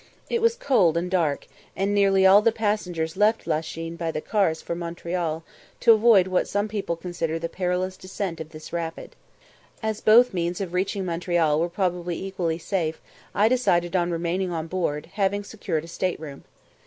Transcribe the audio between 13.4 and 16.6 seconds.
decided on remaining on board, having secured a state room.